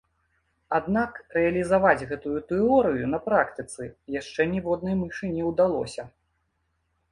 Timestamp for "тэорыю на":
2.53-3.21